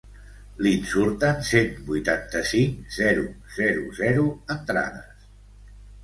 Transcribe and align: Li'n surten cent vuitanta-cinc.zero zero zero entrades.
Li'n 0.67 0.85
surten 0.91 1.41
cent 1.49 1.75
vuitanta-cinc.zero 1.89 3.25
zero 3.57 3.83
zero 3.99 4.23
entrades. 4.55 5.29